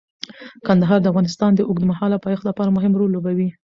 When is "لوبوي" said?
3.13-3.49